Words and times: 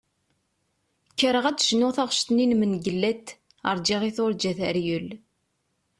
Kkreɣ 1.11 1.45
ad 1.45 1.55
d-cnuɣ 1.57 1.91
taɣect-nni 1.95 2.45
n 2.45 2.57
Mengellat 2.59 3.27
"Rğiɣ 3.77 4.01
i 4.09 4.11
turğa 4.15 4.51
teryel". 4.57 5.07